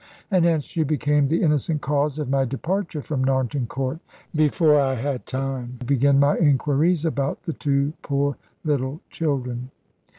[0.31, 3.99] And hence she became the innocent cause of my departure from Narnton Court,
[4.35, 8.35] before I had time to begin my inquiries about the two poor
[8.65, 9.69] little children.